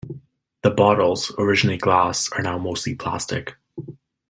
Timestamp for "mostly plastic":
2.57-3.57